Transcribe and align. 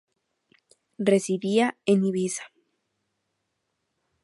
Residía 1.11 1.65
en 1.91 1.97
Ibiza. 2.09 2.45